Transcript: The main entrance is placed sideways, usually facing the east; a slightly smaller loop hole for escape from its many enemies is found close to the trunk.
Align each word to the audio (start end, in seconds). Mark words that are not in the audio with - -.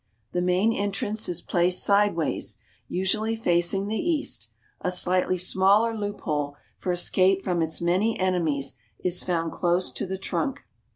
The 0.31 0.41
main 0.41 0.73
entrance 0.73 1.29
is 1.29 1.43
placed 1.43 1.83
sideways, 1.83 2.57
usually 2.87 3.35
facing 3.35 3.85
the 3.85 3.95
east; 3.99 4.49
a 4.79 4.89
slightly 4.89 5.37
smaller 5.37 5.95
loop 5.95 6.21
hole 6.21 6.55
for 6.75 6.91
escape 6.91 7.43
from 7.43 7.61
its 7.61 7.81
many 7.81 8.19
enemies 8.19 8.73
is 8.97 9.23
found 9.23 9.51
close 9.51 9.91
to 9.91 10.07
the 10.07 10.17
trunk. 10.17 10.63